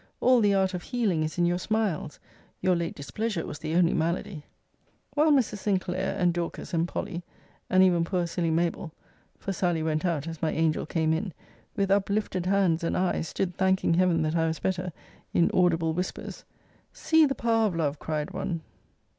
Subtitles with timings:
[0.19, 2.19] All the art of healing is in your smiles!
[2.59, 4.43] Your late displeasure was the only malady!
[5.13, 5.59] While Mrs.
[5.59, 7.21] Sinclair, and Dorcas, and Polly,
[7.69, 8.89] and even poor silly Mabell
[9.37, 11.35] [for Sally went out, as my angel came in]
[11.75, 14.91] with uplifted hands and eyes, stood thanking Heaven that I was better,
[15.35, 16.45] in audible whispers:
[16.91, 18.61] See the power of love, cried one!